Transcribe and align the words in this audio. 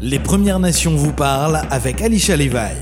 Les 0.00 0.20
Premières 0.20 0.60
Nations 0.60 0.94
vous 0.94 1.12
parlent 1.12 1.60
avec 1.70 2.00
Alicia 2.00 2.36
Levi. 2.36 2.74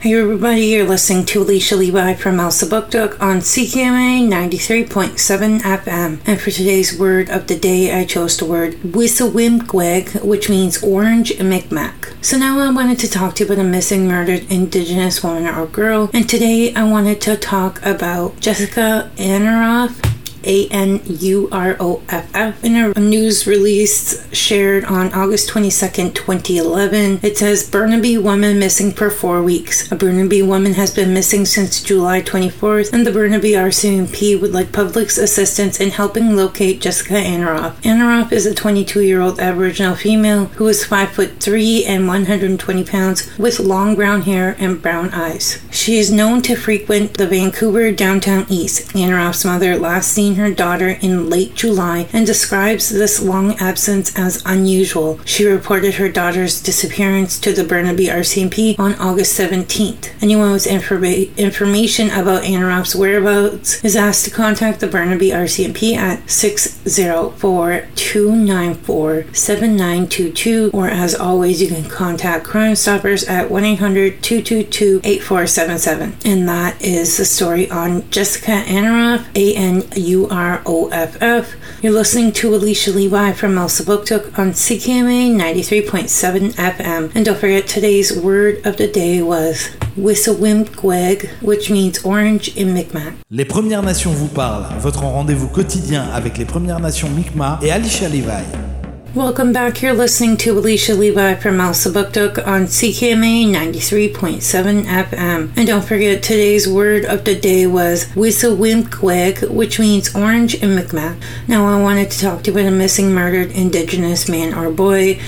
Hey 0.00 0.14
everybody, 0.14 0.66
you're 0.66 0.86
listening 0.86 1.24
to 1.26 1.42
Alicia 1.42 1.76
Levi 1.76 2.14
from 2.14 2.38
Elsipogtog 2.38 3.16
on 3.20 3.38
CKMA 3.38 4.28
93.7 4.28 5.60
FM. 5.60 6.18
And 6.26 6.40
for 6.40 6.50
today's 6.50 6.98
word 6.98 7.30
of 7.30 7.46
the 7.46 7.56
day, 7.56 7.98
I 7.98 8.04
chose 8.04 8.36
the 8.36 8.44
word 8.44 8.74
Wisawimkweg, 8.82 10.22
which 10.22 10.50
means 10.50 10.82
orange 10.82 11.30
in 11.30 11.48
Mi'kmaq. 11.48 12.12
So 12.20 12.36
now 12.36 12.58
I 12.58 12.70
wanted 12.70 12.98
to 12.98 13.08
talk 13.08 13.36
to 13.36 13.44
you 13.44 13.50
about 13.50 13.64
a 13.64 13.66
missing 13.66 14.08
murdered 14.08 14.44
indigenous 14.50 15.22
woman 15.22 15.46
or 15.46 15.66
girl. 15.66 16.10
And 16.12 16.28
today 16.28 16.74
I 16.74 16.82
wanted 16.82 17.20
to 17.22 17.36
talk 17.36 17.80
about 17.86 18.38
Jessica 18.40 19.10
Anuroff 19.16 20.11
a 20.44 20.68
N 20.68 21.00
U 21.06 21.48
R 21.52 21.76
O 21.80 22.02
F 22.08 22.30
F. 22.34 22.64
In 22.64 22.76
a 22.76 22.98
news 23.00 23.46
release 23.46 24.26
shared 24.34 24.84
on 24.84 25.12
August 25.12 25.50
22nd, 25.50 26.14
2011, 26.14 27.20
it 27.22 27.38
says 27.38 27.68
Burnaby 27.68 28.18
woman 28.18 28.58
missing 28.58 28.92
for 28.92 29.10
four 29.10 29.42
weeks. 29.42 29.90
A 29.90 29.96
Burnaby 29.96 30.42
woman 30.42 30.74
has 30.74 30.94
been 30.94 31.14
missing 31.14 31.44
since 31.44 31.82
July 31.82 32.20
24th, 32.20 32.92
and 32.92 33.06
the 33.06 33.12
Burnaby 33.12 33.52
RCMP 33.52 34.40
would 34.40 34.52
like 34.52 34.72
public's 34.72 35.18
assistance 35.18 35.80
in 35.80 35.90
helping 35.90 36.36
locate 36.36 36.80
Jessica 36.80 37.14
Anuroff. 37.14 37.74
Anuroff 37.82 38.32
is 38.32 38.46
a 38.46 38.54
22 38.54 39.02
year 39.02 39.20
old 39.20 39.40
Aboriginal 39.40 39.94
female 39.94 40.46
who 40.46 40.68
is 40.68 40.84
5 40.84 41.10
foot 41.10 41.40
3 41.40 41.84
and 41.84 42.06
120 42.06 42.84
pounds 42.84 43.38
with 43.38 43.60
long 43.60 43.94
brown 43.94 44.22
hair 44.22 44.56
and 44.58 44.80
brown 44.80 45.10
eyes. 45.10 45.62
She 45.70 45.98
is 45.98 46.12
known 46.12 46.42
to 46.42 46.56
frequent 46.56 47.14
the 47.14 47.26
Vancouver 47.26 47.92
downtown 47.92 48.46
east. 48.48 48.90
Anuroff's 48.92 49.44
mother 49.44 49.76
last 49.76 50.12
seen 50.12 50.31
her 50.36 50.50
daughter 50.52 50.98
in 51.00 51.28
late 51.30 51.54
July 51.54 52.08
and 52.12 52.26
describes 52.26 52.90
this 52.90 53.20
long 53.22 53.54
absence 53.58 54.16
as 54.18 54.42
unusual. 54.44 55.20
She 55.24 55.44
reported 55.44 55.94
her 55.94 56.08
daughter's 56.08 56.62
disappearance 56.62 57.38
to 57.40 57.52
the 57.52 57.64
Burnaby 57.64 58.06
RCMP 58.06 58.78
on 58.78 58.94
August 58.96 59.38
17th. 59.38 60.10
Anyone 60.22 60.52
with 60.52 60.66
informa- 60.66 61.36
information 61.36 62.10
about 62.10 62.44
Anuroff's 62.44 62.94
whereabouts 62.94 63.84
is 63.84 63.96
asked 63.96 64.24
to 64.24 64.30
contact 64.30 64.80
the 64.80 64.86
Burnaby 64.86 65.30
RCMP 65.30 65.96
at 65.96 66.28
604 66.30 67.88
294 67.94 69.24
7922, 69.32 70.70
or 70.72 70.88
as 70.88 71.14
always, 71.14 71.62
you 71.62 71.68
can 71.68 71.88
contact 71.88 72.44
Crime 72.44 72.74
Stoppers 72.74 73.24
at 73.24 73.50
1 73.50 73.64
800 73.64 74.22
222 74.22 75.00
8477. 75.04 76.16
And 76.24 76.48
that 76.48 76.80
is 76.82 77.16
the 77.16 77.24
story 77.24 77.70
on 77.70 78.08
Jessica 78.10 78.62
Anuroff, 78.66 79.26
A 79.34 79.54
N 79.54 79.84
U 79.96 80.21
R 80.28 80.62
O 80.66 80.88
F 80.88 81.20
F. 81.20 81.54
You're 81.82 81.92
listening 81.92 82.32
to 82.32 82.54
Alicia 82.54 82.90
Levi 82.90 83.32
from 83.32 83.54
Elsipogtog 83.54 84.38
on 84.38 84.52
CKMA 84.52 85.34
93.7 85.34 86.54
FM. 86.54 87.12
And 87.14 87.24
don't 87.24 87.38
forget, 87.38 87.66
today's 87.66 88.12
word 88.16 88.64
of 88.66 88.76
the 88.76 88.88
day 88.88 89.22
was 89.22 89.70
Wissawimpqueg, 89.96 91.28
which 91.42 91.70
means 91.70 92.04
orange 92.04 92.56
in 92.56 92.74
Mi'kmaq. 92.74 93.14
Les 93.30 93.44
Premières 93.44 93.82
Nations 93.82 94.12
vous 94.12 94.28
parlent, 94.28 94.66
votre 94.80 95.02
rendez-vous 95.02 95.48
quotidien 95.48 96.08
avec 96.12 96.38
les 96.38 96.44
Premières 96.44 96.80
Nations 96.80 97.10
Mi'kmaq 97.10 97.62
et 97.62 97.70
Alicia 97.70 98.08
Levi. 98.08 98.71
Welcome 99.14 99.52
back. 99.52 99.82
You're 99.82 99.92
listening 99.92 100.38
to 100.38 100.58
Alicia 100.58 100.94
Levi 100.94 101.34
from 101.34 101.58
Elsipogtog 101.58 102.46
on 102.46 102.62
CKMA 102.62 103.44
93.7 103.44 104.84
FM. 104.84 105.52
And 105.54 105.66
don't 105.66 105.84
forget, 105.84 106.22
today's 106.22 106.66
word 106.66 107.04
of 107.04 107.26
the 107.26 107.38
day 107.38 107.66
was 107.66 108.06
Wissawimpqueg, 108.14 109.50
which 109.50 109.78
means 109.78 110.14
orange 110.14 110.54
in 110.54 110.74
Mi'kmaq. 110.74 111.22
Now, 111.46 111.66
I 111.66 111.82
wanted 111.82 112.10
to 112.10 112.20
talk 112.20 112.42
to 112.44 112.50
you 112.50 112.58
about 112.58 112.72
a 112.72 112.74
missing 112.74 113.12
murdered 113.12 113.50
indigenous 113.50 114.30
man 114.30 114.54
or 114.54 114.70
boy 114.70 115.20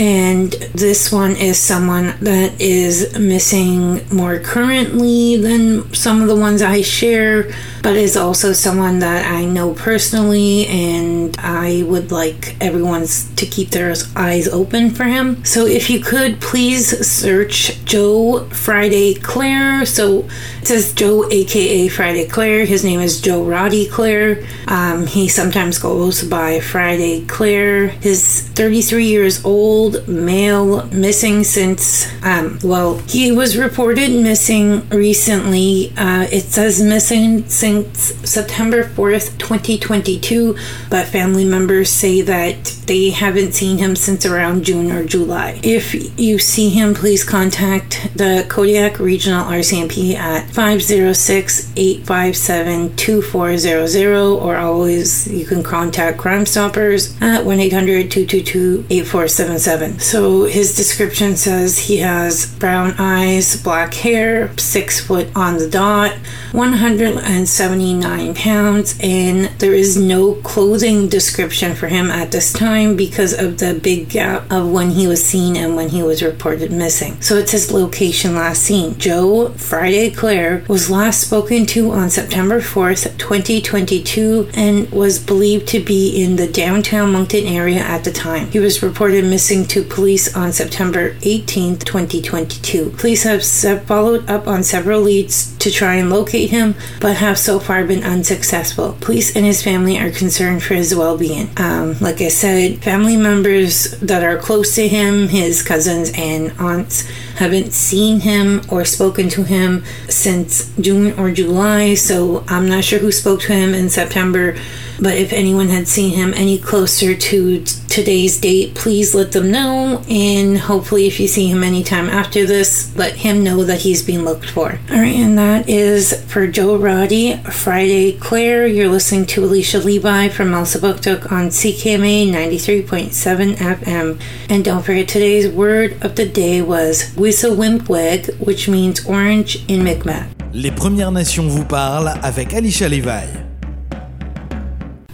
and 0.00 0.52
this 0.72 1.12
one 1.12 1.36
is 1.36 1.58
someone 1.58 2.14
that 2.22 2.58
is 2.58 3.18
missing 3.18 4.00
more 4.08 4.38
currently 4.38 5.36
than 5.36 5.92
some 5.92 6.22
of 6.22 6.28
the 6.28 6.36
ones 6.36 6.62
I 6.62 6.80
share, 6.80 7.52
but 7.82 7.96
is 7.96 8.16
also 8.16 8.54
someone 8.54 9.00
that 9.00 9.30
I 9.30 9.44
know 9.44 9.74
personally, 9.74 10.66
and 10.68 11.36
I 11.38 11.82
would 11.86 12.12
like 12.12 12.56
everyone 12.62 13.04
to 13.36 13.44
keep 13.44 13.72
their 13.72 13.92
eyes 14.16 14.48
open 14.48 14.88
for 14.88 15.04
him. 15.04 15.44
So 15.44 15.66
if 15.66 15.90
you 15.90 16.00
could 16.00 16.40
please 16.40 17.06
search 17.06 17.84
Joe 17.84 18.48
Friday 18.50 19.14
Claire. 19.14 19.84
So 19.84 20.28
it 20.60 20.66
says 20.66 20.94
Joe, 20.94 21.28
aka 21.30 21.88
Friday 21.88 22.26
Claire. 22.26 22.64
His 22.64 22.84
name 22.84 23.00
is 23.00 23.20
Joe 23.20 23.44
Roddy 23.44 23.86
Claire. 23.86 24.46
Um, 24.66 25.06
he 25.06 25.28
sometimes 25.28 25.78
goes 25.78 26.22
by 26.22 26.60
Friday 26.60 27.26
Claire. 27.26 27.88
He's 27.88 28.48
33 28.48 29.06
years 29.06 29.44
old 29.44 29.89
old 29.90 30.08
male 30.08 30.86
missing 30.86 31.44
since, 31.44 32.08
um, 32.22 32.58
well, 32.62 32.98
he 33.08 33.32
was 33.32 33.56
reported 33.56 34.10
missing 34.10 34.88
recently. 34.90 35.92
Uh, 35.96 36.26
it 36.30 36.42
says 36.42 36.82
missing 36.82 37.48
since 37.48 38.14
September 38.28 38.84
4th, 38.84 39.38
2022, 39.38 40.56
but 40.88 41.06
family 41.06 41.44
members 41.44 41.90
say 41.90 42.20
that 42.22 42.79
they 42.90 43.10
haven't 43.10 43.52
seen 43.52 43.78
him 43.78 43.94
since 43.94 44.26
around 44.26 44.64
June 44.64 44.90
or 44.90 45.04
July. 45.04 45.60
If 45.62 46.18
you 46.18 46.40
see 46.40 46.70
him, 46.70 46.92
please 46.92 47.22
contact 47.22 48.10
the 48.16 48.44
Codiac 48.48 48.98
Regional 48.98 49.44
RCMP 49.44 50.16
at 50.16 50.50
506 50.50 51.72
857 51.76 52.96
2400, 52.96 54.42
or 54.42 54.56
always 54.56 55.32
you 55.32 55.46
can 55.46 55.62
contact 55.62 56.18
Crime 56.18 56.44
Stoppers 56.44 57.16
at 57.22 57.44
1 57.44 57.60
800 57.60 58.10
222 58.10 58.84
8477. 58.90 60.00
So 60.00 60.46
his 60.46 60.74
description 60.74 61.36
says 61.36 61.78
he 61.78 61.98
has 61.98 62.52
brown 62.58 62.94
eyes, 62.98 63.62
black 63.62 63.94
hair, 63.94 64.50
six 64.58 64.98
foot 64.98 65.28
on 65.36 65.58
the 65.58 65.70
dot, 65.70 66.10
179 66.50 68.34
pounds, 68.34 68.98
and 69.00 69.44
there 69.60 69.74
is 69.74 69.96
no 69.96 70.34
clothing 70.34 71.08
description 71.08 71.76
for 71.76 71.86
him 71.86 72.10
at 72.10 72.32
this 72.32 72.52
time 72.52 72.79
because 72.88 73.32
of 73.32 73.58
the 73.58 73.78
big 73.82 74.08
gap 74.08 74.50
of 74.50 74.70
when 74.70 74.90
he 74.90 75.06
was 75.06 75.24
seen 75.24 75.56
and 75.56 75.76
when 75.76 75.90
he 75.90 76.02
was 76.02 76.22
reported 76.22 76.72
missing. 76.72 77.20
So 77.20 77.36
it's 77.36 77.52
his 77.52 77.72
location 77.72 78.34
last 78.34 78.62
seen. 78.62 78.98
Joe 78.98 79.50
Friday 79.50 80.10
Claire 80.10 80.64
was 80.68 80.90
last 80.90 81.20
spoken 81.20 81.66
to 81.66 81.90
on 81.90 82.10
September 82.10 82.60
4th, 82.60 83.18
2022, 83.18 84.48
and 84.54 84.90
was 84.90 85.18
believed 85.18 85.68
to 85.68 85.80
be 85.80 86.22
in 86.22 86.36
the 86.36 86.46
downtown 86.46 87.12
Moncton 87.12 87.46
area 87.46 87.80
at 87.80 88.04
the 88.04 88.12
time. 88.12 88.48
He 88.50 88.58
was 88.58 88.82
reported 88.82 89.24
missing 89.24 89.64
to 89.66 89.82
police 89.82 90.34
on 90.34 90.52
September 90.52 91.14
18th, 91.16 91.84
2022. 91.84 92.90
Police 92.96 93.22
have 93.24 93.84
followed 93.84 94.28
up 94.28 94.46
on 94.46 94.62
several 94.62 95.00
leads 95.00 95.56
to 95.58 95.70
try 95.70 95.96
and 95.96 96.10
locate 96.10 96.50
him, 96.50 96.74
but 97.00 97.16
have 97.16 97.38
so 97.38 97.58
far 97.58 97.84
been 97.84 98.04
unsuccessful. 98.04 98.96
Police 99.00 99.36
and 99.36 99.44
his 99.44 99.62
family 99.62 99.98
are 99.98 100.10
concerned 100.10 100.62
for 100.62 100.74
his 100.74 100.94
well 100.94 101.16
being. 101.16 101.50
Um, 101.56 101.96
like 102.00 102.20
I 102.20 102.28
said, 102.28 102.69
family 102.76 103.16
members 103.16 103.92
that 104.00 104.22
are 104.22 104.36
close 104.36 104.74
to 104.76 104.86
him, 104.88 105.28
his 105.28 105.62
cousins 105.62 106.10
and 106.14 106.52
aunts, 106.58 107.08
haven't 107.40 107.72
seen 107.72 108.20
him 108.20 108.60
or 108.68 108.84
spoken 108.84 109.30
to 109.30 109.42
him 109.42 109.82
since 110.10 110.70
June 110.76 111.18
or 111.18 111.30
July, 111.30 111.94
so 111.94 112.44
I'm 112.48 112.68
not 112.68 112.84
sure 112.84 112.98
who 112.98 113.10
spoke 113.10 113.40
to 113.42 113.54
him 113.54 113.72
in 113.72 113.88
September. 113.88 114.56
But 115.00 115.16
if 115.16 115.32
anyone 115.32 115.68
had 115.68 115.88
seen 115.88 116.14
him 116.14 116.34
any 116.34 116.58
closer 116.58 117.14
to 117.14 117.64
today's 117.88 118.38
date, 118.38 118.74
please 118.74 119.14
let 119.14 119.32
them 119.32 119.50
know. 119.50 120.02
And 120.10 120.58
hopefully, 120.58 121.06
if 121.06 121.18
you 121.18 121.26
see 121.26 121.46
him 121.46 121.64
anytime 121.64 122.10
after 122.10 122.44
this, 122.44 122.94
let 122.96 123.14
him 123.14 123.42
know 123.42 123.64
that 123.64 123.80
he's 123.80 124.02
being 124.02 124.24
looked 124.24 124.50
for. 124.50 124.78
All 124.90 124.98
right, 124.98 125.16
and 125.16 125.38
that 125.38 125.70
is 125.70 126.22
for 126.26 126.46
Joe 126.46 126.76
Roddy, 126.76 127.36
Friday 127.44 128.12
Claire. 128.12 128.66
You're 128.66 128.90
listening 128.90 129.24
to 129.26 129.44
Alicia 129.44 129.78
Levi 129.78 130.28
from 130.28 130.48
Elsipogtog 130.48 131.32
on 131.32 131.48
CKMA 131.48 132.30
93.7 132.30 133.54
FM. 133.54 134.20
And 134.50 134.62
don't 134.62 134.84
forget, 134.84 135.08
today's 135.08 135.48
word 135.48 135.96
of 136.02 136.16
the 136.16 136.28
day 136.28 136.60
was 136.60 137.16
Wissawimpweg, 137.30 138.40
which 138.40 138.68
means 138.68 139.06
orange 139.06 139.64
in 139.68 139.84
Mi'kmaq. 139.84 140.26
Les 140.52 140.72
Premières 140.72 141.12
Nations 141.12 141.46
vous 141.46 141.64
parlent 141.64 142.12
avec 142.24 142.52
Alicia 142.52 142.88
Levi. 142.88 143.28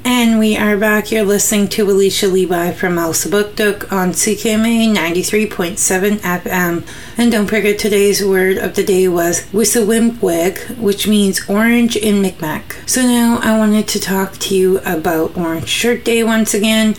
And 0.03 0.39
we 0.39 0.57
are 0.57 0.79
back. 0.79 1.13
You're 1.13 1.27
listening 1.27 1.69
to 1.69 1.91
Alicia 1.91 2.29
Levi 2.29 2.73
from 2.73 2.97
Elsipogtog 2.97 3.93
on 3.93 4.13
CKMA 4.13 4.97
93.7 4.97 6.21
FM. 6.21 6.87
And 7.19 7.31
don't 7.31 7.49
forget 7.49 7.79
today's 7.79 8.25
word 8.25 8.57
of 8.57 8.77
the 8.77 8.83
day 8.83 9.09
was 9.09 9.43
Wissawimpweg, 9.53 10.79
which 10.79 11.07
means 11.07 11.47
orange 11.51 11.97
in 11.97 12.23
Mi'kmaq. 12.23 12.89
So 12.89 13.03
now 13.03 13.41
I 13.43 13.59
wanted 13.59 13.89
to 13.89 14.01
talk 14.01 14.39
to 14.39 14.57
you 14.57 14.79
about 14.87 15.37
Orange 15.37 15.69
Shirt 15.69 16.03
Day 16.03 16.25
once 16.25 16.55
again 16.55 16.95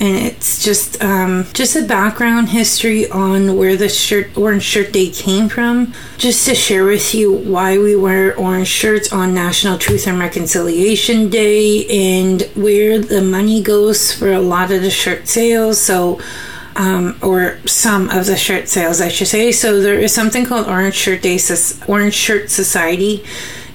and 0.00 0.16
it's 0.16 0.64
just 0.64 1.02
um, 1.04 1.46
just 1.52 1.76
a 1.76 1.82
background 1.82 2.48
history 2.48 3.08
on 3.10 3.58
where 3.58 3.76
the 3.76 3.88
shirt 3.90 4.36
orange 4.36 4.62
shirt 4.62 4.92
day 4.92 5.10
came 5.10 5.50
from. 5.50 5.92
Just 6.16 6.46
to 6.46 6.54
share 6.54 6.86
with 6.86 7.14
you 7.14 7.30
why 7.30 7.76
we 7.76 7.94
wear 7.94 8.34
orange 8.38 8.68
shirts 8.68 9.12
on 9.12 9.34
national 9.34 9.76
truth 9.76 10.06
and 10.06 10.18
reconciliation 10.18 11.28
day 11.28 11.86
and 12.16 12.42
where 12.54 12.98
the 12.98 13.20
money 13.20 13.62
goes 13.62 14.10
for 14.10 14.32
a 14.32 14.40
lot 14.40 14.70
of 14.70 14.80
the 14.80 14.90
shirt 14.90 15.28
sales. 15.28 15.78
So 15.78 16.18
um, 16.76 17.18
or 17.22 17.58
some 17.66 18.08
of 18.08 18.24
the 18.24 18.36
shirt 18.36 18.68
sales, 18.68 19.02
I 19.02 19.08
should 19.08 19.26
say. 19.26 19.52
So 19.52 19.82
there 19.82 20.00
is 20.00 20.14
something 20.14 20.46
called 20.46 20.66
Orange 20.66 20.94
Shirt 20.94 21.20
Day, 21.20 21.38
Orange 21.88 22.14
Shirt 22.14 22.48
Society 22.48 23.22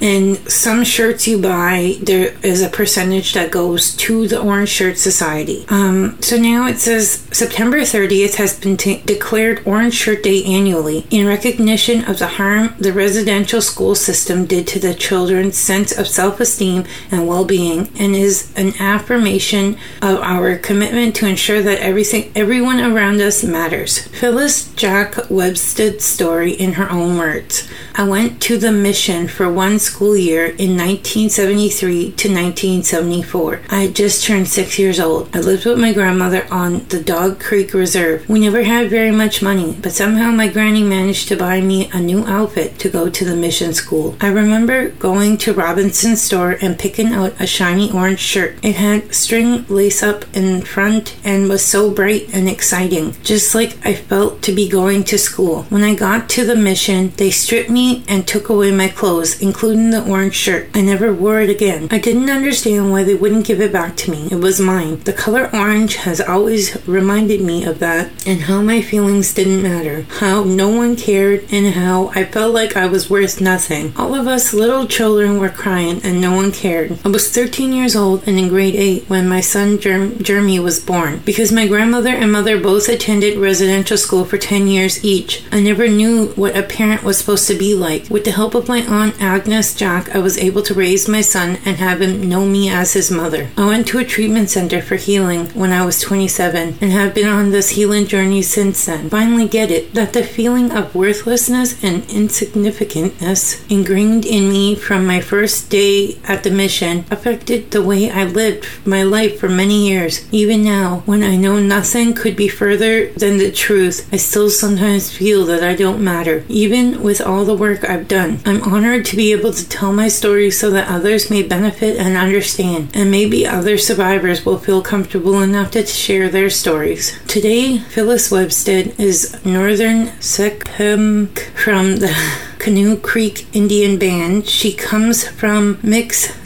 and 0.01 0.37
some 0.49 0.83
shirts 0.83 1.27
you 1.27 1.41
buy, 1.41 1.97
there 2.01 2.35
is 2.43 2.61
a 2.61 2.69
percentage 2.69 3.33
that 3.33 3.51
goes 3.51 3.95
to 3.97 4.27
the 4.27 4.41
Orange 4.41 4.69
Shirt 4.69 4.97
Society. 4.97 5.65
Um, 5.69 6.21
so 6.21 6.37
now 6.37 6.67
it 6.67 6.77
says 6.77 7.27
September 7.31 7.79
30th 7.81 8.35
has 8.35 8.59
been 8.59 8.77
t- 8.77 9.01
declared 9.05 9.61
Orange 9.65 9.93
Shirt 9.93 10.23
Day 10.23 10.43
annually 10.43 11.05
in 11.09 11.27
recognition 11.27 12.05
of 12.05 12.19
the 12.19 12.27
harm 12.27 12.75
the 12.79 12.93
residential 12.93 13.61
school 13.61 13.95
system 13.95 14.45
did 14.45 14.67
to 14.67 14.79
the 14.79 14.93
children's 14.93 15.57
sense 15.57 15.91
of 15.97 16.07
self 16.07 16.39
esteem 16.39 16.85
and 17.11 17.27
well 17.27 17.45
being, 17.45 17.89
and 17.97 18.15
is 18.15 18.53
an 18.55 18.73
affirmation 18.79 19.77
of 20.01 20.19
our 20.19 20.57
commitment 20.57 21.15
to 21.15 21.27
ensure 21.27 21.61
that 21.61 21.79
everything, 21.79 22.31
everyone 22.35 22.79
around 22.79 23.21
us 23.21 23.43
matters. 23.43 23.99
Phyllis 24.07 24.73
Jack 24.73 25.13
Webstad's 25.29 26.03
story 26.03 26.51
in 26.51 26.73
her 26.73 26.89
own 26.91 27.17
words. 27.17 27.67
I 27.95 28.07
went 28.07 28.41
to 28.43 28.57
the 28.57 28.71
mission 28.71 29.27
for 29.27 29.51
one 29.51 29.79
school 29.85 30.17
year 30.17 30.45
in 30.45 30.77
1973 30.77 32.11
to 32.11 32.27
1974. 32.29 33.61
I 33.69 33.81
had 33.81 33.95
just 33.95 34.25
turned 34.25 34.47
six 34.47 34.79
years 34.79 34.99
old. 34.99 35.29
I 35.35 35.39
lived 35.39 35.65
with 35.65 35.79
my 35.79 35.93
grandmother 35.93 36.47
on 36.51 36.85
the 36.89 37.01
Dog 37.01 37.39
Creek 37.39 37.73
Reserve. 37.73 38.27
We 38.27 38.39
never 38.39 38.63
had 38.63 38.89
very 38.89 39.11
much 39.11 39.41
money, 39.41 39.77
but 39.81 39.91
somehow 39.91 40.31
my 40.31 40.47
granny 40.47 40.83
managed 40.83 41.27
to 41.27 41.37
buy 41.37 41.61
me 41.61 41.89
a 41.91 41.99
new 41.99 42.25
outfit 42.25 42.79
to 42.79 42.89
go 42.89 43.09
to 43.09 43.25
the 43.25 43.35
mission 43.35 43.73
school. 43.73 44.17
I 44.19 44.27
remember 44.27 44.89
going 44.89 45.37
to 45.39 45.53
Robinson's 45.53 46.21
store 46.21 46.57
and 46.61 46.79
picking 46.79 47.13
out 47.13 47.39
a 47.39 47.47
shiny 47.47 47.91
orange 47.91 48.19
shirt. 48.19 48.55
It 48.63 48.75
had 48.75 49.13
string 49.13 49.65
lace 49.67 50.01
up 50.01 50.25
in 50.35 50.61
front 50.61 51.15
and 51.23 51.49
was 51.49 51.63
so 51.63 51.91
bright 51.91 52.33
and 52.33 52.49
exciting, 52.49 53.15
just 53.23 53.53
like 53.53 53.77
I 53.85 53.93
felt 53.93 54.41
to 54.43 54.51
be 54.51 54.67
going 54.69 55.03
to 55.05 55.17
school. 55.17 55.63
When 55.63 55.83
I 55.83 55.95
got 55.95 56.29
to 56.29 56.45
the 56.45 56.55
mission, 56.55 57.11
they 57.17 57.31
stripped 57.31 57.69
me 57.69 58.03
and 58.07 58.27
took 58.27 58.49
away 58.49 58.71
my 58.71 58.87
clothes, 58.87 59.41
including 59.41 59.74
the 59.75 60.07
orange 60.09 60.35
shirt. 60.35 60.69
I 60.73 60.81
never 60.81 61.13
wore 61.13 61.41
it 61.41 61.49
again. 61.49 61.87
I 61.91 61.99
didn't 61.99 62.29
understand 62.29 62.91
why 62.91 63.03
they 63.03 63.13
wouldn't 63.13 63.45
give 63.45 63.59
it 63.59 63.73
back 63.73 63.95
to 63.97 64.11
me. 64.11 64.29
It 64.31 64.39
was 64.39 64.59
mine. 64.59 64.99
The 65.01 65.13
color 65.13 65.49
orange 65.53 65.95
has 65.97 66.21
always 66.21 66.77
reminded 66.87 67.41
me 67.41 67.65
of 67.65 67.79
that 67.79 68.11
and 68.25 68.41
how 68.41 68.61
my 68.61 68.81
feelings 68.81 69.33
didn't 69.33 69.61
matter, 69.61 70.03
how 70.19 70.43
no 70.43 70.69
one 70.69 70.95
cared, 70.95 71.45
and 71.51 71.73
how 71.73 72.11
I 72.15 72.23
felt 72.23 72.53
like 72.53 72.77
I 72.77 72.85
was 72.85 73.09
worth 73.09 73.41
nothing. 73.41 73.93
All 73.97 74.15
of 74.15 74.27
us 74.27 74.53
little 74.53 74.87
children 74.87 75.39
were 75.39 75.49
crying 75.49 75.99
and 76.03 76.21
no 76.21 76.33
one 76.33 76.51
cared. 76.51 76.97
I 77.05 77.09
was 77.09 77.29
13 77.31 77.73
years 77.73 77.95
old 77.95 78.27
and 78.27 78.39
in 78.39 78.47
grade 78.47 78.75
8 78.75 79.09
when 79.09 79.27
my 79.27 79.41
son 79.41 79.79
Jeremy 79.79 80.59
was 80.59 80.79
born. 80.79 81.19
Because 81.25 81.51
my 81.51 81.67
grandmother 81.67 82.15
and 82.15 82.31
mother 82.31 82.59
both 82.59 82.87
attended 82.87 83.37
residential 83.37 83.97
school 83.97 84.25
for 84.25 84.37
10 84.37 84.67
years 84.67 85.03
each, 85.03 85.43
I 85.51 85.59
never 85.59 85.87
knew 85.87 86.27
what 86.35 86.55
a 86.55 86.63
parent 86.63 87.03
was 87.03 87.17
supposed 87.17 87.47
to 87.47 87.57
be 87.57 87.75
like. 87.75 88.09
With 88.09 88.25
the 88.25 88.31
help 88.31 88.55
of 88.55 88.67
my 88.67 88.81
aunt 88.81 89.21
Agnes 89.21 89.64
Jack, 89.73 90.13
I 90.13 90.19
was 90.19 90.37
able 90.37 90.61
to 90.63 90.73
raise 90.73 91.07
my 91.07 91.21
son 91.21 91.57
and 91.65 91.77
have 91.77 92.01
him 92.01 92.27
know 92.27 92.45
me 92.45 92.69
as 92.69 92.93
his 92.93 93.09
mother. 93.09 93.49
I 93.57 93.65
went 93.65 93.87
to 93.87 93.99
a 93.99 94.05
treatment 94.05 94.49
center 94.49 94.81
for 94.81 94.95
healing 94.95 95.47
when 95.47 95.71
I 95.71 95.85
was 95.85 96.01
27 96.01 96.77
and 96.81 96.91
have 96.91 97.13
been 97.13 97.27
on 97.27 97.51
this 97.51 97.69
healing 97.69 98.05
journey 98.05 98.41
since 98.41 98.85
then. 98.85 99.09
Finally, 99.09 99.47
get 99.47 99.71
it 99.71 99.93
that 99.93 100.13
the 100.13 100.23
feeling 100.23 100.71
of 100.71 100.93
worthlessness 100.93 101.83
and 101.83 102.03
insignificantness 102.03 103.65
ingrained 103.71 104.25
in 104.25 104.49
me 104.49 104.75
from 104.75 105.05
my 105.05 105.21
first 105.21 105.69
day 105.69 106.19
at 106.25 106.43
the 106.43 106.51
mission 106.51 107.05
affected 107.09 107.71
the 107.71 107.81
way 107.81 108.11
I 108.11 108.25
lived 108.25 108.67
my 108.85 109.03
life 109.03 109.39
for 109.39 109.49
many 109.49 109.87
years. 109.87 110.27
Even 110.31 110.63
now, 110.63 111.03
when 111.05 111.23
I 111.23 111.35
know 111.35 111.59
nothing 111.59 112.13
could 112.13 112.35
be 112.35 112.47
further 112.47 113.07
than 113.11 113.37
the 113.37 113.51
truth, 113.51 114.07
I 114.11 114.17
still 114.17 114.49
sometimes 114.49 115.15
feel 115.15 115.45
that 115.45 115.63
I 115.63 115.75
don't 115.75 116.03
matter, 116.03 116.43
even 116.49 117.01
with 117.01 117.21
all 117.21 117.45
the 117.45 117.55
work 117.55 117.83
I've 117.83 118.07
done. 118.07 118.39
I'm 118.45 118.61
honored 118.63 119.05
to 119.05 119.15
be 119.15 119.31
able 119.31 119.53
to 119.55 119.67
tell 119.67 119.91
my 119.91 120.07
story 120.07 120.51
so 120.51 120.69
that 120.71 120.87
others 120.89 121.29
may 121.29 121.43
benefit 121.43 121.97
and 121.97 122.15
understand, 122.17 122.89
and 122.93 123.09
maybe 123.09 123.47
other 123.47 123.77
survivors 123.77 124.45
will 124.45 124.59
feel 124.59 124.81
comfortable 124.81 125.41
enough 125.41 125.71
to 125.71 125.85
share 125.85 126.29
their 126.29 126.49
stories. 126.49 127.17
Today, 127.27 127.79
Phyllis 127.79 128.29
Webstad 128.29 128.99
is 128.99 129.43
Northern 129.45 130.11
Second 130.21 131.39
from 131.55 131.97
the 131.97 132.15
Canoe 132.59 132.97
Creek 132.97 133.45
Indian 133.55 133.99
Band. 133.99 134.47
She 134.47 134.73
comes 134.73 135.27
from 135.27 135.77
mixed 135.83 136.45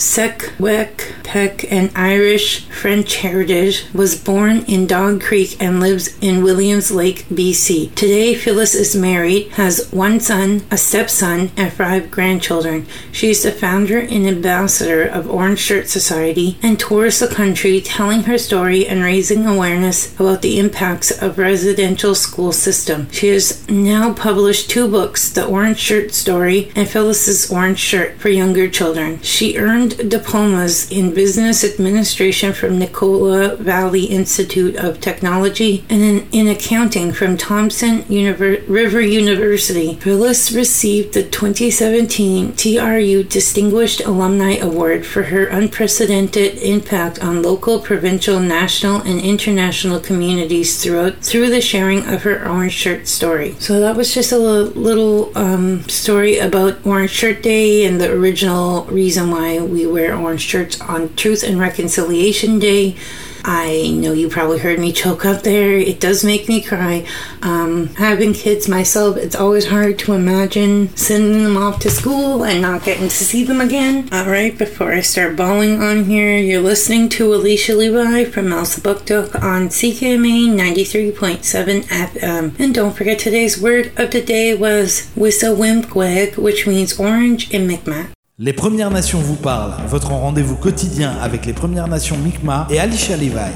Secwepemc 1.29 1.71
an 1.71 1.91
Irish 1.95 2.65
French 2.65 3.17
heritage, 3.17 3.85
was 3.93 4.15
born 4.15 4.63
in 4.65 4.87
Dog 4.87 5.21
Creek 5.21 5.61
and 5.61 5.79
lives 5.79 6.17
in 6.21 6.43
Williams 6.43 6.91
Lake, 6.91 7.25
BC. 7.29 7.93
Today, 7.93 8.33
Phyllis 8.33 8.73
is 8.73 8.95
married, 8.95 9.49
has 9.51 9.91
one 9.91 10.19
son, 10.19 10.63
a 10.71 10.77
stepson, 10.77 11.51
and 11.55 11.71
five 11.71 12.09
grandchildren. 12.09 12.87
She 13.11 13.29
is 13.29 13.43
the 13.43 13.51
founder 13.51 13.99
and 13.99 14.25
ambassador 14.27 15.03
of 15.03 15.29
Orange 15.29 15.59
Shirt 15.59 15.87
Society 15.87 16.57
and 16.63 16.79
tours 16.79 17.19
the 17.19 17.27
country 17.27 17.81
telling 17.81 18.23
her 18.23 18.37
story 18.37 18.87
and 18.87 19.03
raising 19.03 19.45
awareness 19.45 20.15
about 20.19 20.41
the 20.41 20.59
impacts 20.59 21.11
of 21.21 21.37
residential 21.37 22.15
school 22.15 22.51
system. 22.51 23.09
She 23.11 23.27
has 23.27 23.67
now 23.69 24.13
published 24.13 24.69
two 24.69 24.87
books, 24.87 25.29
The 25.29 25.45
Orange 25.45 25.79
Shirt 25.79 26.13
story 26.13 26.71
and 26.75 26.87
Phyllis's 26.87 27.51
orange 27.51 27.79
shirt 27.79 28.17
for 28.17 28.29
younger 28.29 28.69
children. 28.69 29.21
She 29.21 29.57
earned 29.57 30.09
diplomas 30.09 30.89
in 30.89 31.13
business 31.19 31.65
administration 31.65 32.53
from 32.53 32.79
Nicola 32.79 33.57
Valley 33.57 34.05
Institute 34.05 34.77
of 34.77 35.01
Technology 35.01 35.83
and 35.89 36.01
in, 36.01 36.29
in 36.31 36.47
accounting 36.47 37.11
from 37.11 37.35
Thompson 37.35 38.03
Univer- 38.03 38.63
River 38.69 39.01
University. 39.01 39.95
Phyllis 39.95 40.53
received 40.53 41.13
the 41.13 41.23
2017 41.23 42.53
TRU 42.53 43.23
Distinguished 43.23 43.99
Alumni 43.99 44.55
Award 44.59 45.05
for 45.05 45.23
her 45.23 45.47
unprecedented 45.47 46.57
impact 46.59 47.21
on 47.21 47.41
local, 47.41 47.81
provincial, 47.81 48.39
national, 48.39 49.01
and 49.01 49.19
international 49.19 49.99
communities 49.99 50.81
throughout 50.81 51.17
through 51.17 51.49
the 51.49 51.59
sharing 51.59 52.07
of 52.07 52.23
her 52.23 52.47
orange 52.47 52.71
shirt 52.71 53.09
story. 53.09 53.57
So 53.59 53.81
that 53.81 53.97
was 53.97 54.13
just 54.13 54.31
a 54.31 54.37
little 54.37 55.37
um, 55.37 55.83
story 55.89 56.37
about 56.37 56.85
Orange 56.85 57.11
Shirt 57.11 57.43
Day 57.43 57.85
and 57.85 57.99
the 57.99 58.09
original 58.09 58.85
reason 58.85 59.31
why 59.31 59.59
we 59.59 59.85
wear 59.85 60.15
orange 60.15 60.43
shirts 60.43 60.79
on 60.79 61.08
Truth 61.15 61.43
and 61.43 61.59
Reconciliation 61.59 62.59
Day. 62.59 62.95
I 63.43 63.89
know 63.91 64.13
you 64.13 64.29
probably 64.29 64.59
heard 64.59 64.79
me 64.79 64.91
choke 64.91 65.25
up 65.25 65.43
there. 65.43 65.71
It 65.71 65.99
does 65.99 66.23
make 66.23 66.47
me 66.47 66.61
cry. 66.61 67.07
Um, 67.41 67.87
having 67.95 68.33
kids 68.33 68.67
myself, 68.67 69.17
it's 69.17 69.35
always 69.35 69.67
hard 69.67 69.97
to 69.99 70.13
imagine 70.13 70.95
sending 70.95 71.43
them 71.43 71.57
off 71.57 71.79
to 71.79 71.89
school 71.89 72.43
and 72.43 72.61
not 72.61 72.83
getting 72.83 73.07
to 73.07 73.09
see 73.09 73.43
them 73.43 73.61
again. 73.61 74.09
All 74.11 74.29
right, 74.29 74.57
before 74.57 74.91
I 74.91 75.01
start 75.01 75.35
bawling 75.35 75.81
on 75.81 76.05
here, 76.05 76.37
you're 76.37 76.61
listening 76.61 77.09
to 77.09 77.33
Alicia 77.33 77.75
Levi 77.75 78.25
from 78.25 78.47
Elsipogtog 78.47 79.41
on 79.41 79.69
CKMA 79.69 80.49
93.7 80.49 81.83
FM. 81.83 82.59
And 82.59 82.75
don't 82.75 82.95
forget 82.95 83.19
today's 83.19 83.61
word 83.61 83.91
of 83.97 84.11
the 84.11 84.21
day 84.21 84.53
was 84.53 85.09
Wissawimpweg, 85.15 86.37
which 86.37 86.67
means 86.67 86.99
orange 86.99 87.51
in 87.51 87.67
Mi'kmaq. 87.67 88.11
Les 88.41 88.53
Premières 88.53 88.89
Nations 88.89 89.19
vous 89.19 89.35
parlent, 89.35 89.73
votre 89.89 90.11
rendez-vous 90.11 90.55
quotidien 90.55 91.11
avec 91.21 91.45
les 91.45 91.51
Premières 91.51 91.89
Nations 91.89 92.17
Mi'kmaq 92.17 92.71
et 92.71 92.79
Alicia 92.79 93.17
Levi. 93.17 93.51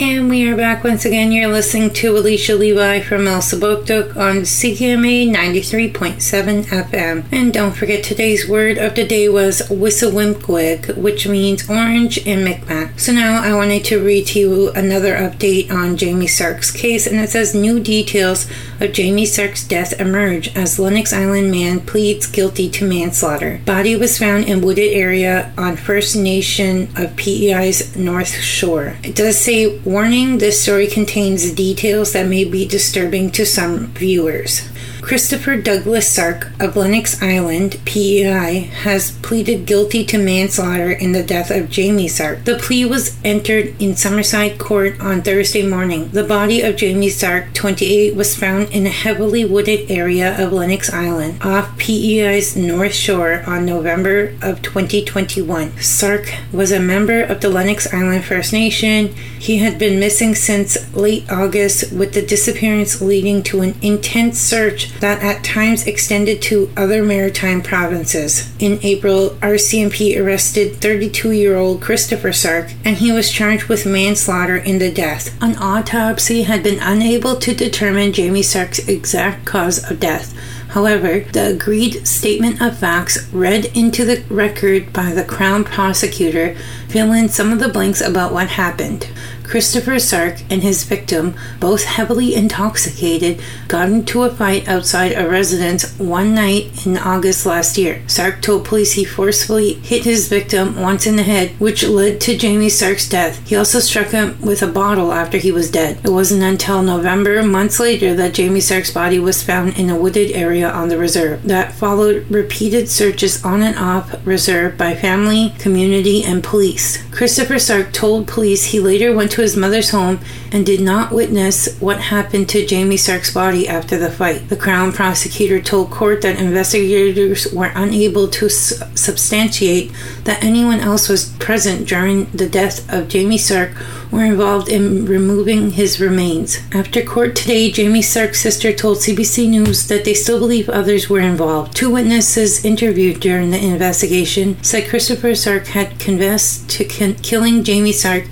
And 0.00 0.30
we 0.30 0.48
are 0.48 0.56
back 0.56 0.84
once 0.84 1.04
again. 1.04 1.32
You're 1.32 1.50
listening 1.50 1.92
to 1.94 2.16
Alicia 2.16 2.54
Levi 2.54 3.00
from 3.00 3.22
Elsipogtog 3.22 4.16
on 4.16 4.42
CKMA 4.42 5.28
93.7 5.28 6.66
FM. 6.66 7.24
And 7.32 7.52
don't 7.52 7.74
forget 7.74 8.04
today's 8.04 8.48
word 8.48 8.78
of 8.78 8.94
the 8.94 9.04
day 9.04 9.28
was 9.28 9.60
Wissawimpweg, 9.62 10.96
which 10.96 11.26
means 11.26 11.68
orange 11.68 12.16
in 12.18 12.44
Mi'kmaq. 12.44 13.00
So 13.00 13.10
now 13.10 13.42
I 13.42 13.52
wanted 13.56 13.84
to 13.86 13.98
read 14.00 14.28
to 14.28 14.38
you 14.38 14.70
another 14.70 15.16
update 15.16 15.68
on 15.72 15.96
Jamie 15.96 16.28
Sark's 16.28 16.70
case, 16.70 17.04
and 17.04 17.16
it 17.16 17.30
says 17.30 17.52
new 17.52 17.80
details 17.80 18.48
of 18.80 18.92
Jamie 18.92 19.26
Sark's 19.26 19.66
death 19.66 20.00
emerge 20.00 20.54
as 20.56 20.78
Lennox 20.78 21.12
Island 21.12 21.50
man 21.50 21.80
pleads 21.80 22.28
guilty 22.28 22.70
to 22.70 22.88
manslaughter. 22.88 23.60
Body 23.66 23.96
was 23.96 24.16
found 24.16 24.44
in 24.44 24.60
wooded 24.60 24.92
area 24.92 25.52
on 25.58 25.74
First 25.74 26.14
Nation 26.14 26.88
of 26.96 27.16
PEI's 27.16 27.96
North 27.96 28.40
Shore. 28.40 28.96
It 29.02 29.16
does 29.16 29.36
say 29.36 29.80
Warning 29.88 30.36
this 30.36 30.60
story 30.60 30.86
contains 30.86 31.50
details 31.50 32.12
that 32.12 32.26
may 32.26 32.44
be 32.44 32.68
disturbing 32.68 33.30
to 33.30 33.46
some 33.46 33.86
viewers. 33.86 34.68
Christopher 35.08 35.56
Douglas 35.56 36.06
Sark 36.06 36.48
of 36.60 36.76
Lennox 36.76 37.22
Island, 37.22 37.80
PEI, 37.86 38.68
has 38.82 39.12
pleaded 39.22 39.64
guilty 39.64 40.04
to 40.04 40.18
manslaughter 40.18 40.90
in 40.90 41.12
the 41.12 41.22
death 41.22 41.50
of 41.50 41.70
Jamie 41.70 42.08
Sark. 42.08 42.44
The 42.44 42.58
plea 42.58 42.84
was 42.84 43.16
entered 43.24 43.80
in 43.80 43.94
Summerside 43.94 44.58
Court 44.58 45.00
on 45.00 45.22
Thursday 45.22 45.66
morning. 45.66 46.10
The 46.10 46.24
body 46.24 46.60
of 46.60 46.76
Jamie 46.76 47.08
Sark, 47.08 47.54
28, 47.54 48.16
was 48.16 48.36
found 48.36 48.68
in 48.70 48.84
a 48.86 48.90
heavily 48.90 49.46
wooded 49.46 49.90
area 49.90 50.38
of 50.38 50.52
Lennox 50.52 50.92
Island, 50.92 51.42
off 51.42 51.78
PEI's 51.78 52.54
North 52.54 52.94
Shore 52.94 53.44
on 53.46 53.64
November 53.64 54.34
of 54.42 54.60
2021. 54.60 55.78
Sark 55.78 56.30
was 56.52 56.70
a 56.70 56.78
member 56.80 57.22
of 57.22 57.40
the 57.40 57.48
Lennox 57.48 57.90
Island 57.94 58.26
First 58.26 58.52
Nation. 58.52 59.08
He 59.38 59.56
had 59.56 59.78
been 59.78 59.98
missing 59.98 60.34
since 60.34 60.94
late 60.94 61.30
August, 61.32 61.92
with 61.92 62.12
the 62.12 62.20
disappearance 62.20 63.00
leading 63.00 63.42
to 63.44 63.62
an 63.62 63.74
intense 63.80 64.38
search 64.38 64.77
that 65.00 65.22
at 65.22 65.44
times 65.44 65.86
extended 65.86 66.40
to 66.42 66.70
other 66.76 67.02
maritime 67.02 67.62
provinces. 67.62 68.52
In 68.58 68.78
April, 68.82 69.30
RCMP 69.40 70.20
arrested 70.20 70.76
32 70.76 71.32
year 71.32 71.56
old 71.56 71.80
Christopher 71.80 72.32
Sark 72.32 72.72
and 72.84 72.96
he 72.96 73.12
was 73.12 73.30
charged 73.30 73.64
with 73.64 73.86
manslaughter 73.86 74.56
in 74.56 74.78
the 74.78 74.90
death. 74.90 75.36
An 75.42 75.56
autopsy 75.56 76.42
had 76.42 76.62
been 76.62 76.78
unable 76.80 77.36
to 77.36 77.54
determine 77.54 78.12
Jamie 78.12 78.42
Sark's 78.42 78.86
exact 78.88 79.44
cause 79.44 79.90
of 79.90 80.00
death. 80.00 80.34
However, 80.68 81.20
the 81.20 81.54
agreed 81.54 82.06
statement 82.06 82.60
of 82.60 82.78
facts 82.78 83.26
read 83.32 83.64
into 83.76 84.04
the 84.04 84.22
record 84.28 84.92
by 84.92 85.12
the 85.12 85.24
Crown 85.24 85.64
prosecutor 85.64 86.54
fill 86.88 87.12
in 87.12 87.28
some 87.28 87.52
of 87.52 87.58
the 87.58 87.70
blanks 87.70 88.00
about 88.00 88.32
what 88.32 88.48
happened. 88.48 89.08
Christopher 89.48 89.98
Sark 89.98 90.42
and 90.50 90.62
his 90.62 90.84
victim, 90.84 91.34
both 91.58 91.84
heavily 91.84 92.34
intoxicated, 92.34 93.40
got 93.66 93.88
into 93.88 94.22
a 94.22 94.30
fight 94.30 94.68
outside 94.68 95.12
a 95.12 95.26
residence 95.26 95.98
one 95.98 96.34
night 96.34 96.86
in 96.86 96.98
August 96.98 97.46
last 97.46 97.78
year. 97.78 98.02
Sark 98.06 98.42
told 98.42 98.66
police 98.66 98.92
he 98.92 99.04
forcefully 99.04 99.74
hit 99.74 100.04
his 100.04 100.28
victim 100.28 100.78
once 100.78 101.06
in 101.06 101.16
the 101.16 101.22
head, 101.22 101.58
which 101.58 101.82
led 101.82 102.20
to 102.20 102.36
Jamie 102.36 102.68
Sark's 102.68 103.08
death. 103.08 103.46
He 103.48 103.56
also 103.56 103.80
struck 103.80 104.08
him 104.08 104.38
with 104.42 104.62
a 104.62 104.66
bottle 104.66 105.12
after 105.12 105.38
he 105.38 105.50
was 105.50 105.70
dead. 105.70 105.98
It 106.04 106.10
wasn't 106.10 106.42
until 106.42 106.82
November, 106.82 107.42
months 107.42 107.80
later, 107.80 108.14
that 108.16 108.34
Jamie 108.34 108.60
Sark's 108.60 108.92
body 108.92 109.18
was 109.18 109.42
found 109.42 109.78
in 109.78 109.88
a 109.88 109.96
wooded 109.96 110.30
area 110.32 110.68
on 110.70 110.90
the 110.90 110.98
reserve. 110.98 111.42
That 111.44 111.72
followed 111.72 112.30
repeated 112.30 112.90
searches 112.90 113.42
on 113.42 113.62
and 113.62 113.78
off 113.78 114.14
reserve 114.26 114.76
by 114.76 114.94
family, 114.94 115.54
community, 115.58 116.22
and 116.22 116.44
police. 116.44 117.02
Christopher 117.10 117.58
Sark 117.58 117.92
told 117.92 118.28
police 118.28 118.66
he 118.66 118.78
later 118.78 119.14
went 119.14 119.30
to 119.32 119.37
to 119.38 119.42
his 119.42 119.56
mother's 119.56 119.90
home 119.90 120.18
and 120.50 120.66
did 120.66 120.80
not 120.80 121.12
witness 121.12 121.78
what 121.78 122.00
happened 122.00 122.48
to 122.48 122.66
Jamie 122.66 122.96
Sark's 122.96 123.32
body 123.32 123.68
after 123.68 123.96
the 123.96 124.10
fight. 124.10 124.48
The 124.48 124.56
Crown 124.56 124.92
prosecutor 124.92 125.60
told 125.60 125.92
court 125.92 126.22
that 126.22 126.40
investigators 126.40 127.52
were 127.52 127.70
unable 127.76 128.26
to 128.26 128.48
su- 128.48 128.84
substantiate 128.96 129.92
that 130.24 130.42
anyone 130.42 130.80
else 130.80 131.08
was 131.08 131.32
present 131.34 131.86
during 131.86 132.24
the 132.32 132.48
death 132.48 132.92
of 132.92 133.06
Jamie 133.08 133.38
Sark 133.38 133.70
or 134.10 134.24
involved 134.24 134.68
in 134.68 135.06
removing 135.06 135.70
his 135.70 136.00
remains. 136.00 136.58
After 136.72 137.00
court 137.02 137.36
today, 137.36 137.70
Jamie 137.70 138.02
Sark's 138.02 138.40
sister 138.40 138.72
told 138.72 138.98
CBC 138.98 139.48
News 139.48 139.86
that 139.86 140.04
they 140.04 140.14
still 140.14 140.40
believe 140.40 140.68
others 140.68 141.08
were 141.08 141.20
involved. 141.20 141.76
Two 141.76 141.90
witnesses 141.90 142.64
interviewed 142.64 143.20
during 143.20 143.52
the 143.52 143.64
investigation 143.64 144.60
said 144.64 144.88
Christopher 144.88 145.36
Sark 145.36 145.66
had 145.68 146.00
confessed 146.00 146.68
to 146.70 146.84
killing 146.84 147.62
Jamie 147.62 147.92
Sark 147.92 148.24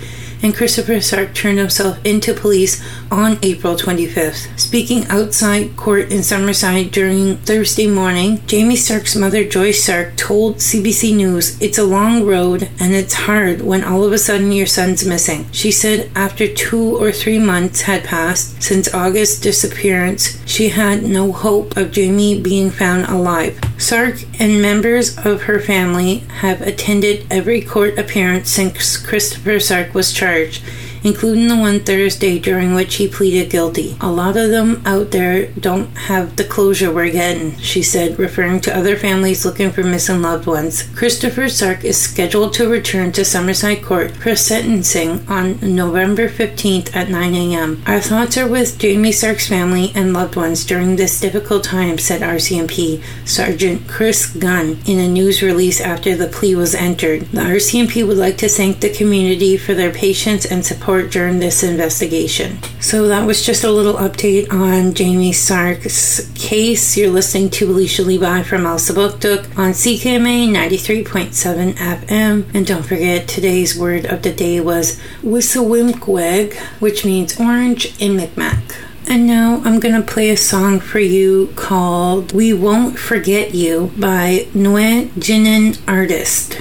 and 0.47 0.55
Christopher 0.55 1.01
Sark 1.01 1.35
turned 1.35 1.59
himself 1.59 1.99
into 2.05 2.33
police 2.33 2.81
on 3.11 3.37
April 3.43 3.75
25th. 3.75 4.57
Speaking 4.57 5.05
outside 5.07 5.77
court 5.77 6.13
in 6.13 6.21
Summerside 6.21 6.93
during 6.93 7.39
Thursday 7.39 7.89
morning, 7.89 8.41
Jamie 8.47 8.77
Sark's 8.77 9.17
mother, 9.17 9.43
Joyce 9.43 9.83
Sark, 9.83 10.17
told 10.17 10.59
CBC 10.59 11.17
News, 11.17 11.61
It's 11.61 11.79
a 11.79 11.85
long 11.85 12.25
road 12.25 12.71
and 12.79 12.95
it's 12.95 13.27
hard 13.27 13.61
when 13.61 13.83
all 13.83 14.05
of 14.05 14.13
a 14.13 14.19
sudden 14.19 14.53
your 14.53 14.67
son's 14.67 15.05
missing. 15.05 15.51
She 15.51 15.73
said 15.73 16.13
after 16.15 16.47
two 16.47 16.97
or 16.97 17.11
three 17.11 17.41
months 17.41 17.81
had 17.81 18.05
passed 18.05 18.63
since 18.63 18.95
August's 18.95 19.41
disappearance, 19.41 20.41
she 20.47 20.69
had 20.69 21.03
no 21.03 21.33
hope 21.33 21.77
of 21.77 21.91
Jamie 21.91 22.41
being 22.41 22.71
found 22.71 23.07
alive. 23.07 23.59
Sark 23.79 24.23
and 24.41 24.63
members 24.63 25.19
of 25.19 25.43
her 25.43 25.61
family 25.61 26.19
have 26.41 26.61
attended 26.63 27.27
every 27.31 27.61
court 27.61 27.99
appearance 27.99 28.49
since 28.51 28.97
Christopher 28.97 29.61
Sark 29.61 29.95
was 29.95 30.13
charged 30.13 30.63
including 31.03 31.49
the 31.49 31.57
one 31.57 31.81
Thursday 31.81 32.39
during 32.39 32.75
which 32.75 32.97
he 32.97 33.09
pleaded 33.09 33.51
guilty. 33.51 33.97
A 34.01 34.11
lot 34.11 34.37
of 34.37 34.51
them 34.51 34.83
out 34.85 35.11
there 35.11 35.47
don't 35.53 35.87
have 35.97 36.37
the 36.37 36.45
closure 36.45 36.93
we're 36.93 37.11
getting, 37.11 37.57
she 37.59 37.83
said, 37.83 38.19
referring 38.19 38.61
to 38.63 38.77
other 38.77 38.97
families 38.97 39.45
looking 39.45 39.71
for 39.71 39.83
missing 39.83 40.23
loved 40.23 40.47
ones. 40.47 40.85
Christopher 40.95 41.49
Sark 41.49 41.85
is 41.85 42.01
scheduled 42.01 42.53
to 42.55 42.69
return 42.69 43.13
to 43.13 43.23
Summerside 43.23 43.83
Court 43.83 44.13
for 44.17 44.35
sentencing 44.35 45.27
on 45.29 45.59
November 45.61 46.29
15th 46.29 46.95
at 46.95 47.11
9 47.11 47.35
a.m. 47.35 47.83
Our 47.87 48.01
thoughts 48.01 48.37
are 48.39 48.49
with 48.49 48.79
Jamie 48.79 49.13
Sark's 49.13 49.49
family 49.49 49.93
and 49.95 50.13
loved 50.13 50.37
ones 50.37 50.65
during 50.65 50.97
this 50.97 51.21
difficult 51.21 51.65
time, 51.65 51.99
said 51.99 52.23
RCMP 52.23 53.03
Sergeant 53.27 53.87
Chris 53.89 54.27
Gunn 54.27 54.79
in 54.87 54.99
a 54.99 55.09
news 55.09 55.43
release 55.43 55.81
after 55.81 56.17
the 56.17 56.29
plea 56.29 56.55
was 56.55 56.75
entered. 56.75 57.23
The 57.27 57.43
RCMP 57.43 58.07
would 58.07 58.17
like 58.17 58.39
to 58.39 58.49
thank 58.49 58.81
the 58.81 58.91
community 58.91 59.57
for 59.57 59.75
their 59.75 59.93
patience 59.93 60.45
and 60.47 60.65
support 60.65 60.86
court 60.87 61.11
during 61.11 61.41
this 61.41 61.65
investigation. 61.65 62.63
So 62.81 63.09
that 63.09 63.27
was 63.27 63.45
just 63.45 63.65
a 63.65 63.73
little 63.73 63.95
update 63.95 64.53
on 64.53 64.95
Jamie 64.95 65.33
Sark's 65.33 66.31
case. 66.37 66.97
You're 66.97 67.11
listening 67.11 67.51
to 67.51 67.69
Alicia 67.69 68.03
Levi 68.03 68.45
from 68.45 68.63
Elsipogtog 68.63 69.59
on 69.59 69.73
CKMA 69.73 70.49
93.7 70.49 71.73
FM. 71.73 72.55
And 72.55 72.65
don't 72.65 72.85
forget, 72.85 73.27
today's 73.27 73.77
word 73.77 74.07
of 74.07 74.23
the 74.23 74.33
day 74.33 74.61
was 74.61 75.01
Wisawimkweg, 75.23 76.55
which 76.79 77.05
means 77.05 77.41
orange 77.41 78.01
in 78.01 78.17
Mi'kmaq. 78.17 78.77
And 79.09 79.27
now 79.27 79.63
I'm 79.65 79.81
going 79.81 80.01
to 80.01 80.07
play 80.07 80.31
a 80.31 80.37
song 80.37 80.79
for 80.79 81.01
you 81.01 81.53
called 81.57 82.31
We 82.31 82.53
Won't 82.53 82.97
Forget 82.97 83.57
You 83.57 83.91
by 83.99 84.47
Nwe 84.55 85.09
Jinin 85.15 85.81
Artist. 85.89 86.61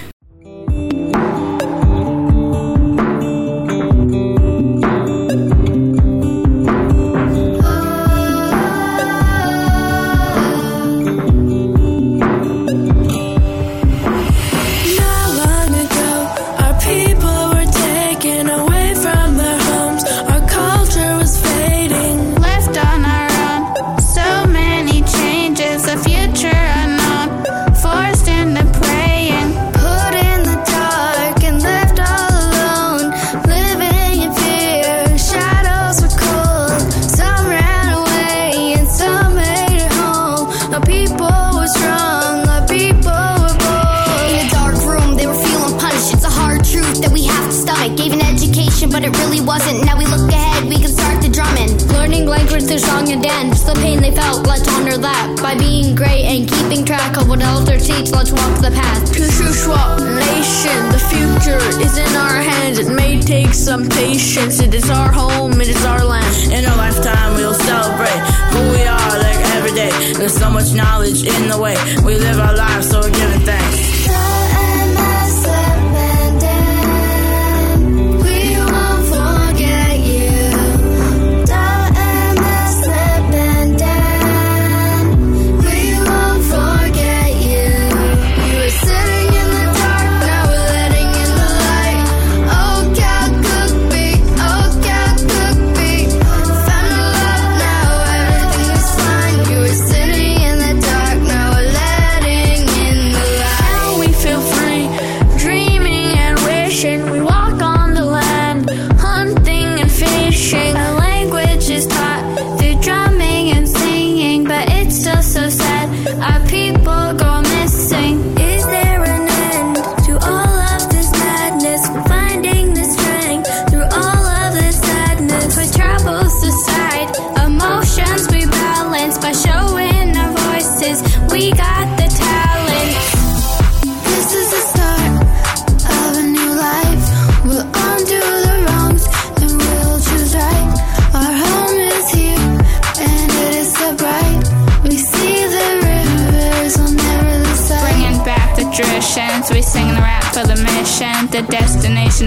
let's 54.45 54.67
honor 54.67 54.97
that 54.97 55.39
by 55.41 55.55
being 55.57 55.95
great 55.95 56.25
and 56.25 56.49
keeping 56.49 56.85
track 56.85 57.17
of 57.17 57.27
what 57.27 57.41
elders 57.41 57.87
teach. 57.87 58.11
Let's 58.11 58.31
walk 58.31 58.61
the 58.61 58.71
path. 58.71 59.03
Shushushwa 59.13 59.99
nation, 60.15 60.79
the 60.91 61.01
future 61.11 61.61
is 61.81 61.97
in 61.97 62.15
our 62.15 62.41
hands. 62.41 62.79
It 62.79 62.89
may 62.93 63.21
take 63.21 63.53
some 63.53 63.87
patience. 63.87 64.59
It 64.59 64.73
is 64.73 64.89
our 64.89 65.11
home. 65.11 65.59
It 65.61 65.69
is 65.69 65.85
our 65.85 66.03
land. 66.03 66.51
In 66.51 66.65
our 66.65 66.77
lifetime, 66.77 67.35
we'll 67.35 67.53
celebrate 67.53 68.21
who 68.53 68.61
we 68.71 68.83
are 68.83 69.17
like 69.19 69.41
every 69.55 69.73
day. 69.73 69.91
There's 70.13 70.37
so 70.37 70.49
much 70.49 70.73
knowledge 70.73 71.23
in 71.23 71.49
the 71.49 71.59
way 71.59 71.75
we 72.03 72.15
live 72.17 72.39
our 72.39 72.55
lives, 72.55 72.89
so 72.89 72.99
we're 72.99 73.11
giving 73.11 73.41
thanks. 73.41 73.94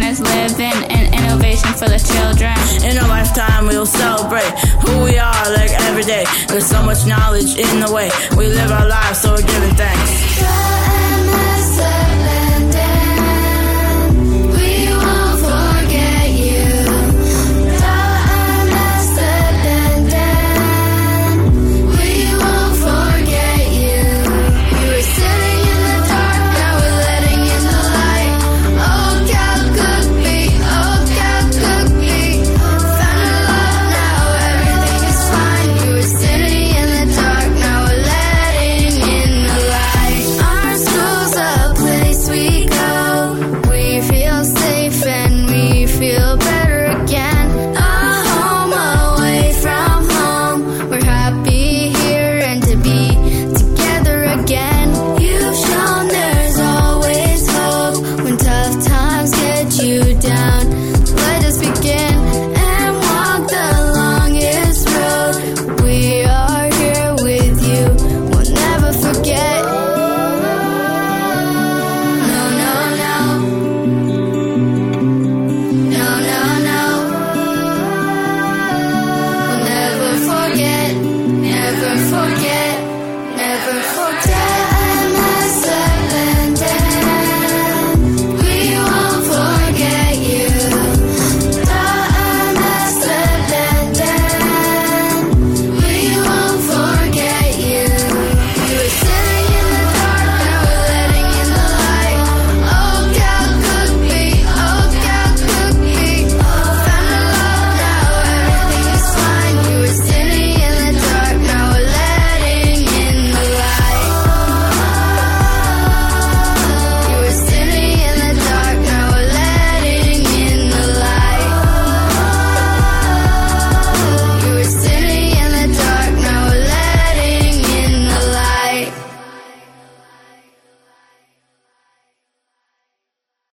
Destination 0.01 0.25
living 0.25 0.91
and 0.91 1.15
innovation 1.15 1.73
for 1.75 1.89
the 1.89 1.99
children. 1.99 2.55
In 2.85 2.99
a 3.03 3.09
lifetime, 3.09 3.67
we'll 3.67 3.87
celebrate 3.87 4.51
who 4.85 5.05
we 5.05 5.19
are 5.19 5.51
like 5.53 5.71
every 5.83 6.05
day. 6.05 6.25
There's 6.49 6.67
so 6.67 6.83
much 6.83 7.07
knowledge 7.07 7.57
in 7.57 7.81
the 7.81 7.93
way 7.93 8.11
we 8.37 8.47
live 8.47 8.71
our 8.71 8.89
lives, 8.89 9.21
so 9.21 9.33
we're 9.33 9.43
giving 9.43 9.75
thanks. 9.75 10.68